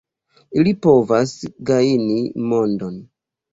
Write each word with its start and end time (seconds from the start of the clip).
Ili 0.61 0.73
povas 0.85 1.35
gajni 1.73 2.19
mondon. 2.49 3.01